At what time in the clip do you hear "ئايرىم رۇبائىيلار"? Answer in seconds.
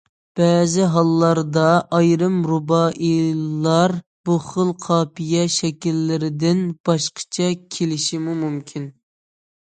1.97-3.93